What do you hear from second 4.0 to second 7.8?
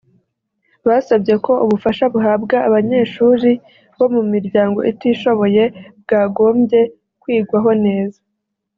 mu miryango itishoboye bwagombye kwigwaho